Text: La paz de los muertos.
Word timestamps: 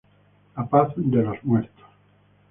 La 0.57 0.65
paz 0.65 0.93
de 0.95 1.21
los 1.21 1.43
muertos. 1.43 1.85